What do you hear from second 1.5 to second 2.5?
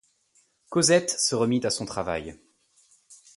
à son travail.